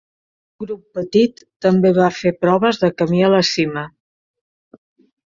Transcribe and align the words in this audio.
Un 0.63 0.67
grup 0.67 0.79
petit 0.99 1.43
també 1.65 1.91
va 1.97 2.07
fer 2.19 2.31
proves 2.45 2.79
de 2.85 2.89
camí 3.03 3.21
a 3.27 3.29
la 3.35 3.43
cima. 3.51 3.85